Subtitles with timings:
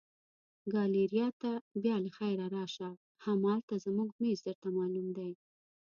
[0.73, 1.51] ګالیریا ته
[1.83, 2.89] بیا له خیره راشه،
[3.25, 5.31] همالته زموږ مېز درته معلوم دی.